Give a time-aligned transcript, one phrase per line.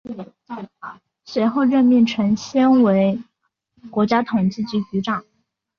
[1.25, 3.21] 随后任命陈先为
[3.91, 5.23] 国家统计局局长。